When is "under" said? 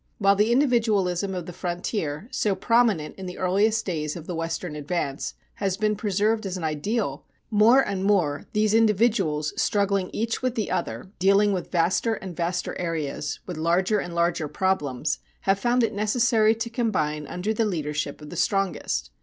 17.27-17.53